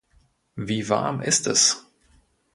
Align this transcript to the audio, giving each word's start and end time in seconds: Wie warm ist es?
Wie 0.55 0.89
warm 0.89 1.21
ist 1.21 1.45
es? 1.45 1.85